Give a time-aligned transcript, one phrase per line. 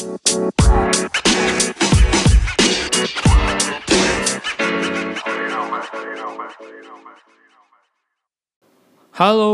[0.00, 0.08] Halo,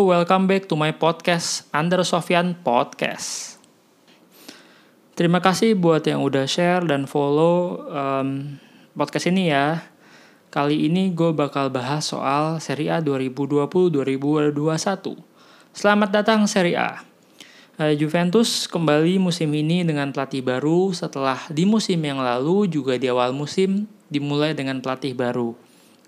[0.06, 3.58] welcome back to my podcast Under Sofyan Podcast.
[5.18, 8.62] Terima kasih buat yang udah share dan follow um,
[8.94, 9.82] podcast ini ya.
[10.54, 14.54] Kali ini gue bakal bahas soal Serie A 2020-2021.
[15.74, 17.15] Selamat datang Serie A.
[17.76, 23.04] Uh, Juventus kembali musim ini dengan pelatih baru setelah di musim yang lalu juga di
[23.12, 25.52] awal musim dimulai dengan pelatih baru.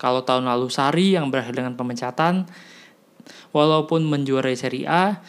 [0.01, 2.49] Kalau tahun lalu Sari yang berakhir dengan pemecatan,
[3.49, 5.21] Walaupun menjuarai Serie A,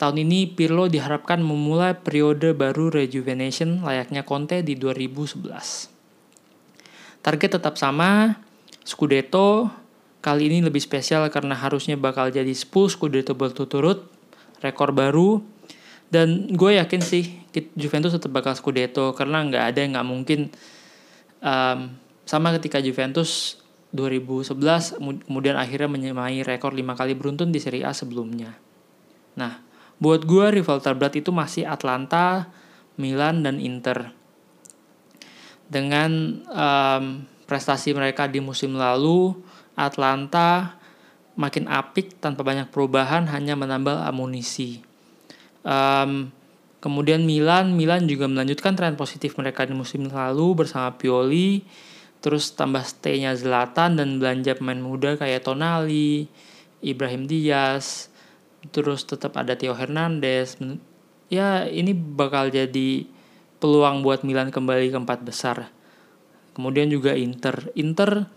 [0.00, 5.92] tahun ini Pirlo diharapkan memulai periode baru rejuvenation layaknya Conte di 2011.
[7.22, 8.40] Target tetap sama,
[8.82, 9.70] Scudetto
[10.24, 14.08] kali ini lebih spesial karena harusnya bakal jadi 10 Scudetto berturut-turut,
[14.64, 15.44] rekor baru,
[16.12, 17.40] dan gue yakin sih
[17.72, 20.40] Juventus tetap bakal Scudetto karena nggak ada yang nggak mungkin
[21.40, 21.96] um,
[22.28, 23.56] sama ketika Juventus
[23.96, 28.52] 2011 kemudian akhirnya menyemai rekor 5 kali beruntun di Serie A sebelumnya.
[29.36, 29.64] Nah,
[29.96, 32.48] buat gue rival terberat itu masih Atlanta,
[33.00, 34.12] Milan, dan Inter.
[35.68, 37.04] Dengan um,
[37.48, 39.32] prestasi mereka di musim lalu,
[39.76, 40.76] Atlanta
[41.36, 44.91] makin apik tanpa banyak perubahan hanya menambah amunisi.
[45.62, 46.34] Um,
[46.82, 51.62] kemudian Milan, Milan juga melanjutkan tren positif mereka di musim lalu bersama Pioli
[52.22, 56.30] terus tambah stay-nya Zlatan dan belanja pemain muda kayak Tonali,
[56.78, 58.08] Ibrahim Diaz,
[58.70, 60.54] terus tetap ada Theo Hernandez.
[61.26, 63.10] Ya, ini bakal jadi
[63.58, 65.74] peluang buat Milan kembali ke empat besar.
[66.54, 67.74] Kemudian juga Inter.
[67.74, 68.30] Inter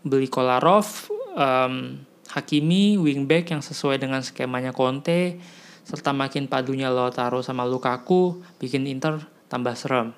[0.00, 2.00] beli Kolarov, um,
[2.32, 5.36] Hakimi, wingback yang sesuai dengan skemanya Conte,
[5.86, 10.10] serta makin padunya Lautaro sama Lukaku, bikin Inter tambah serem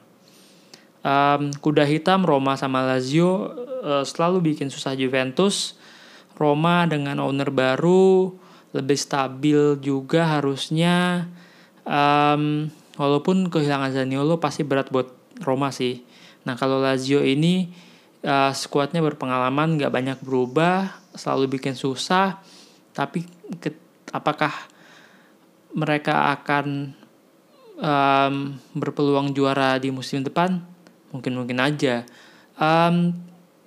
[1.03, 3.53] um, kuda hitam Roma sama Lazio
[3.83, 5.79] uh, selalu bikin susah Juventus.
[6.39, 8.31] Roma dengan owner baru
[8.71, 11.27] lebih stabil juga harusnya.
[11.83, 15.11] Um, walaupun kehilangan Zaniolo pasti berat buat
[15.43, 16.07] Roma sih.
[16.47, 17.75] Nah kalau Lazio ini
[18.23, 22.39] uh, skuadnya berpengalaman nggak banyak berubah, selalu bikin susah.
[22.95, 23.27] Tapi
[23.59, 23.75] ke,
[24.15, 24.55] apakah
[25.77, 26.97] mereka akan
[27.81, 28.35] um,
[28.73, 30.79] berpeluang juara di musim depan?
[31.13, 32.05] mungkin mungkin aja.
[32.59, 33.15] Um,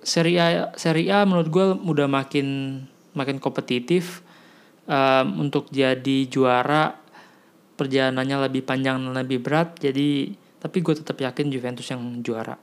[0.02, 2.78] seri A seri A menurut gue udah makin
[3.14, 4.22] makin kompetitif.
[4.82, 6.98] Um, untuk jadi juara
[7.78, 9.78] perjalanannya lebih panjang dan lebih berat.
[9.78, 12.58] Jadi tapi gue tetap yakin Juventus yang juara.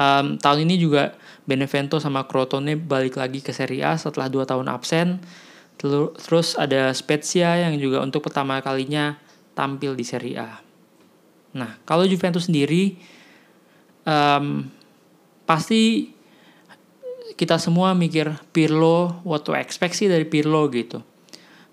[0.00, 1.12] Um, tahun ini juga
[1.44, 5.20] Benevento sama Crotone balik lagi ke Serie A setelah dua tahun absen
[5.80, 9.16] terus ada Spezia yang juga untuk pertama kalinya
[9.56, 10.60] tampil di Serie A
[11.56, 13.00] nah kalau Juventus sendiri
[14.04, 14.68] um,
[15.48, 16.14] pasti
[17.40, 21.00] kita semua mikir Pirlo, what to expect sih dari Pirlo gitu.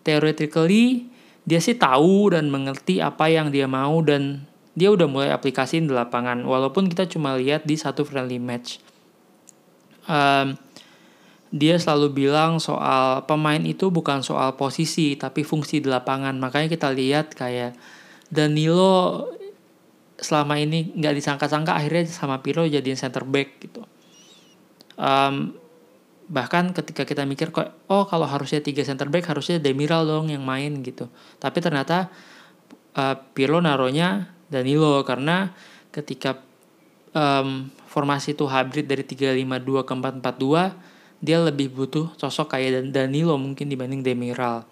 [0.07, 1.11] Theoretically
[1.43, 4.47] dia sih tahu dan mengerti apa yang dia mau dan
[4.79, 8.79] dia udah mulai aplikasiin di lapangan walaupun kita cuma lihat di satu friendly match.
[10.07, 10.55] Um,
[11.47, 16.91] dia selalu bilang soal pemain itu bukan soal posisi tapi fungsi di lapangan makanya kita
[16.91, 17.71] lihat kayak
[18.27, 19.23] Danilo
[20.17, 23.85] selama ini nggak disangka-sangka akhirnya sama Pirlo jadi center back gitu.
[24.97, 25.53] Um,
[26.27, 30.43] bahkan ketika kita mikir kok oh kalau harusnya tiga center back harusnya Demiral dong yang
[30.43, 31.07] main gitu.
[31.37, 32.09] Tapi ternyata
[32.97, 35.53] uh, Pirlo naronya Danilo karena
[35.93, 36.41] ketika
[37.13, 43.67] um, formasi itu hybrid dari 352 ke 442 dia lebih butuh sosok kayak Danilo mungkin
[43.67, 44.65] dibanding Demiral.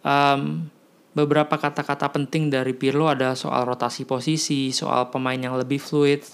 [0.00, 0.72] Um,
[1.12, 6.24] beberapa kata-kata penting dari Pirlo ada soal rotasi posisi, soal pemain yang lebih fluid,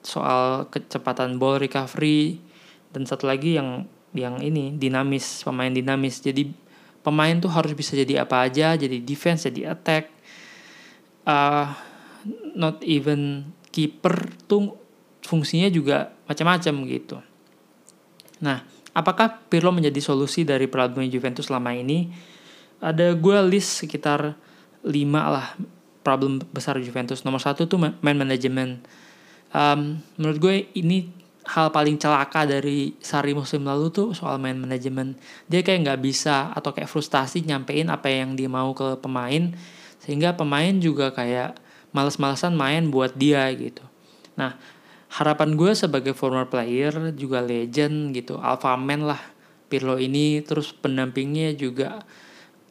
[0.00, 2.40] soal kecepatan ball recovery,
[2.94, 6.20] dan satu lagi yang yang ini dinamis, pemain dinamis.
[6.20, 6.52] Jadi
[7.04, 10.08] pemain tuh harus bisa jadi apa aja, jadi defense, jadi attack.
[11.22, 11.70] Uh,
[12.54, 14.74] not even keeper tuh
[15.22, 17.16] fungsinya juga macam-macam gitu.
[18.42, 22.10] Nah, apakah Pirlo menjadi solusi dari problem Juventus selama ini?
[22.82, 24.34] ada gue list sekitar
[24.82, 25.54] 5 lah
[26.02, 27.22] problem besar Juventus.
[27.22, 28.82] Nomor satu tuh man management.
[29.54, 31.06] Um, menurut gue ini
[31.46, 35.14] hal paling celaka dari Sari musim lalu tuh soal main manajemen.
[35.46, 39.54] Dia kayak nggak bisa atau kayak frustasi nyampein apa yang dia mau ke pemain
[40.02, 41.54] sehingga pemain juga kayak
[41.94, 43.86] males-malesan main buat dia gitu.
[44.34, 44.58] Nah,
[45.12, 49.20] harapan gue sebagai former player juga legend gitu, alpha man lah.
[49.68, 52.04] Pirlo ini terus pendampingnya juga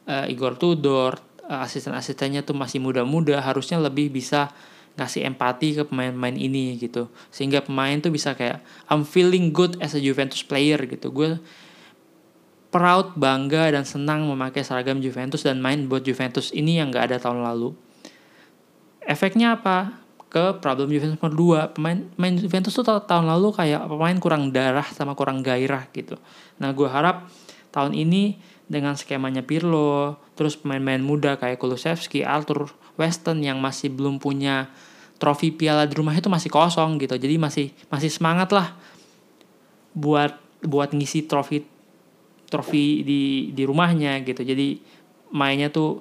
[0.06, 4.50] uh, Igor Tudor, uh, asisten-asistennya tuh masih muda-muda harusnya lebih bisa
[4.94, 7.10] ngasih empati ke pemain-pemain ini gitu.
[7.34, 11.10] Sehingga pemain tuh bisa kayak I'm feeling good as a Juventus player gitu.
[11.10, 11.42] Gue
[12.72, 17.18] proud bangga dan senang memakai seragam Juventus dan main buat Juventus ini yang gak ada
[17.20, 17.76] tahun lalu.
[19.02, 20.01] Efeknya apa
[20.32, 24.88] ke problem Juventus nomor 2 pemain main Juventus tuh tahun lalu kayak pemain kurang darah
[24.88, 26.16] sama kurang gairah gitu.
[26.56, 27.28] Nah gue harap
[27.68, 34.16] tahun ini dengan skemanya Pirlo terus pemain-pemain muda kayak Kulusevski, Arthur Weston yang masih belum
[34.16, 34.72] punya
[35.20, 37.12] trofi piala di rumah itu masih kosong gitu.
[37.20, 38.72] Jadi masih masih semangat lah
[39.92, 41.60] buat buat ngisi trofi
[42.48, 44.40] trofi di di rumahnya gitu.
[44.40, 44.80] Jadi
[45.28, 46.00] mainnya tuh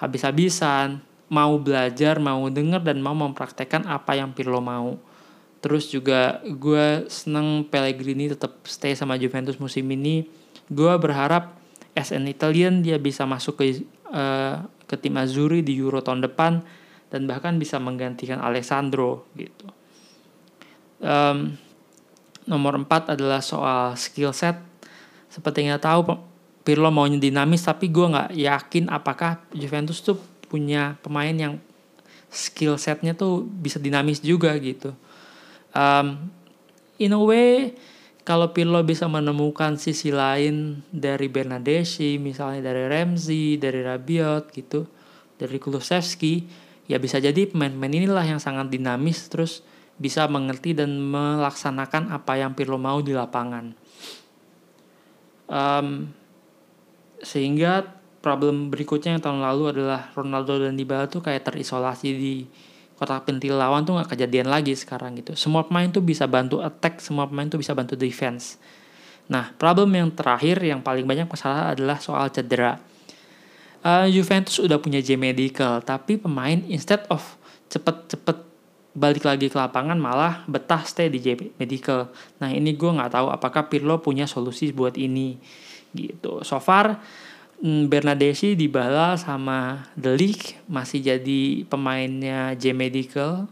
[0.00, 4.98] habis-habisan mau belajar mau denger dan mau mempraktekkan apa yang Pirlo mau
[5.58, 10.28] terus juga gue seneng Pellegrini tetap stay sama Juventus musim ini
[10.70, 11.58] gue berharap
[11.96, 13.82] as an Italian dia bisa masuk ke
[14.12, 16.62] uh, ke tim Azzurri di Euro tahun depan
[17.10, 19.66] dan bahkan bisa menggantikan Alessandro gitu.
[21.02, 21.58] Um,
[22.46, 24.58] nomor 4 adalah soal skill set.
[25.30, 26.16] Seperti yang tahu
[26.66, 31.54] Pirlo maunya dinamis tapi gue nggak yakin apakah Juventus tuh punya pemain yang
[32.30, 34.94] skill setnya tuh bisa dinamis juga gitu.
[35.76, 36.30] Um,
[36.96, 37.76] in a way
[38.26, 44.90] kalau Pirlo bisa menemukan sisi lain dari Bernadeschi, misalnya dari Ramsey, dari Rabiot gitu,
[45.38, 46.42] dari Kulusevski,
[46.90, 49.62] ya bisa jadi pemain-pemain inilah yang sangat dinamis terus
[49.94, 53.70] bisa mengerti dan melaksanakan apa yang Pirlo mau di lapangan.
[55.46, 56.10] Um,
[57.22, 57.95] sehingga
[58.26, 62.42] problem berikutnya yang tahun lalu adalah Ronaldo dan Dybala tuh kayak terisolasi di
[62.98, 65.38] kotak pentil lawan tuh nggak kejadian lagi sekarang gitu.
[65.38, 68.58] Semua pemain tuh bisa bantu attack, semua pemain tuh bisa bantu defense.
[69.30, 72.82] Nah, problem yang terakhir yang paling banyak masalah adalah soal cedera.
[73.86, 77.22] Uh, Juventus udah punya J medical, tapi pemain instead of
[77.70, 78.42] cepet-cepet
[78.96, 82.10] balik lagi ke lapangan malah betah stay di J medical.
[82.42, 85.38] Nah ini gue nggak tahu apakah Pirlo punya solusi buat ini
[85.94, 86.40] gitu.
[86.42, 86.98] So far
[87.56, 93.48] Hmm, Bernadeschi Dybala sama League masih jadi pemainnya J Medical.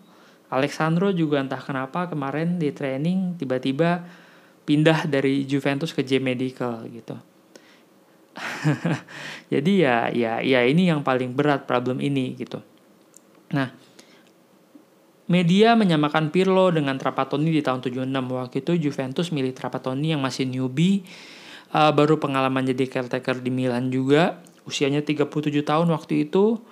[0.52, 4.04] Alexandro juga entah kenapa kemarin di training tiba-tiba
[4.68, 7.16] pindah dari Juventus ke J Medical gitu.
[9.52, 12.60] jadi ya ya ya ini yang paling berat problem ini gitu.
[13.56, 13.72] Nah,
[15.32, 20.44] media menyamakan Pirlo dengan Trapattoni di tahun 76 waktu itu Juventus milih Trapattoni yang masih
[20.44, 21.08] newbie
[21.74, 25.28] uh, baru pengalaman jadi caretaker di Milan juga usianya 37
[25.66, 26.62] tahun waktu itu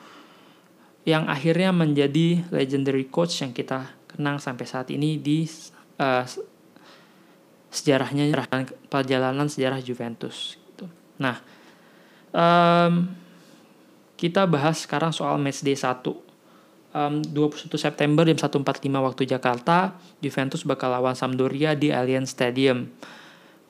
[1.02, 5.44] yang akhirnya menjadi legendary coach yang kita kenang sampai saat ini di
[5.98, 6.24] uh,
[7.72, 8.30] sejarahnya
[8.86, 10.86] perjalanan sejarah Juventus gitu.
[11.18, 11.42] Nah,
[12.30, 13.10] um,
[14.14, 16.04] kita bahas sekarang soal matchday 1.
[16.92, 18.60] Um, 21 September jam 1.45
[19.00, 22.92] waktu Jakarta, Juventus bakal lawan Sampdoria di Allianz Stadium.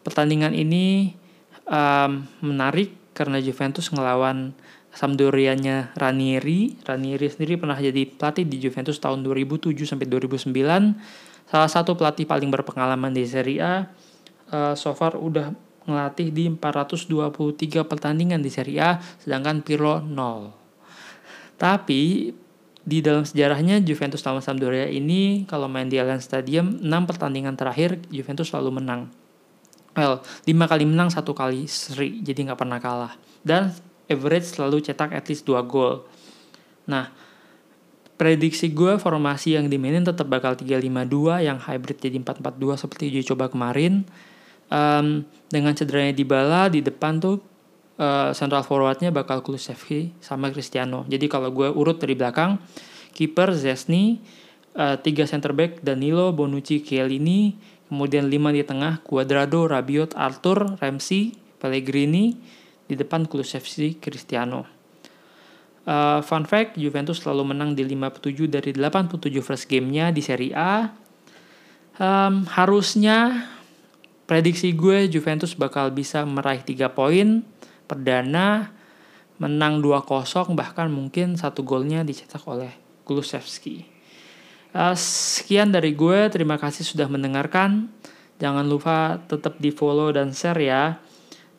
[0.02, 1.14] Pertandingan ini
[1.66, 4.56] um, menarik karena Juventus ngelawan
[4.92, 6.76] Sampdoria-nya Ranieri.
[6.84, 10.52] Ranieri sendiri pernah jadi pelatih di Juventus tahun 2007 sampai 2009.
[11.48, 13.74] Salah satu pelatih paling berpengalaman di Serie A.
[14.52, 15.56] Uh, so far udah
[15.88, 20.52] ngelatih di 423 pertandingan di Serie A, sedangkan Pirlo 0.
[21.56, 22.30] Tapi
[22.82, 28.02] di dalam sejarahnya Juventus lawan Sampdoria ini kalau main di Allianz Stadium 6 pertandingan terakhir
[28.10, 29.21] Juventus selalu menang
[29.96, 33.12] well lima kali menang satu kali seri jadi nggak pernah kalah.
[33.42, 33.74] Dan
[34.06, 36.04] average selalu cetak at least 2 gol.
[36.86, 37.10] Nah
[38.20, 43.50] prediksi gue formasi yang dimainin tetap bakal 352 yang hybrid jadi 442 seperti uji coba
[43.50, 44.06] kemarin.
[44.72, 47.44] Um, dengan cederanya di bala di depan tuh
[48.00, 51.04] uh, central forwardnya bakal Kulusevski sama Cristiano.
[51.10, 52.56] Jadi kalau gue urut dari belakang
[53.12, 54.22] kiper Zesni
[54.76, 57.52] uh, tiga center back Danilo Bonucci Chiellini
[57.92, 62.40] Kemudian lima di tengah, Cuadrado, Rabiot, Arthur, Ramsey, Pellegrini,
[62.88, 64.64] di depan Kulusevski, Cristiano.
[65.84, 70.88] Uh, fun fact, Juventus selalu menang di 57 dari 87 first game-nya di Serie A.
[72.00, 73.44] Um, harusnya
[74.24, 77.44] prediksi gue Juventus bakal bisa meraih 3 poin
[77.84, 78.72] perdana
[79.36, 82.72] menang 2-0 bahkan mungkin satu golnya dicetak oleh
[83.04, 83.91] Kulusevski.
[84.72, 87.92] Uh, sekian dari gue, terima kasih sudah mendengarkan.
[88.40, 90.96] Jangan lupa tetap di follow dan share ya.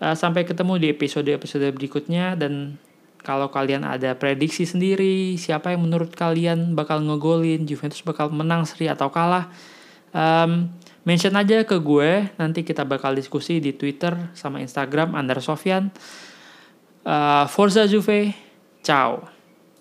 [0.02, 2.82] Uh, sampai ketemu di episode-episode berikutnya dan
[3.24, 8.92] kalau kalian ada prediksi sendiri, siapa yang menurut kalian bakal ngegolin, Juventus bakal menang seri
[8.92, 9.48] atau kalah,
[10.12, 10.68] um,
[11.08, 12.28] mention aja ke gue.
[12.36, 15.88] Nanti kita bakal diskusi di Twitter sama Instagram Andar Sofyan.
[17.08, 18.36] Uh, Forza Juve,
[18.84, 19.33] Ciao.